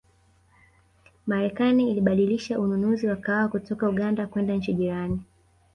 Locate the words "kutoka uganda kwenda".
3.49-4.53